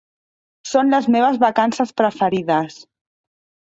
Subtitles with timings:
[0.69, 2.85] Són les meves vacances preferides.